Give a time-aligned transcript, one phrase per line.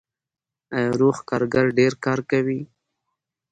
[0.75, 2.61] آیا روغ کارګر ډیر کار کوي؟